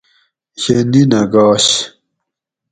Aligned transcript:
یہ 0.61 0.77
نِنہ 0.91 1.21
گاش 1.33 1.65